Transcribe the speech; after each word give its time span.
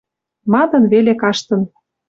Мадын 0.51 0.83
веле 0.93 1.13
каштын. 1.21 1.61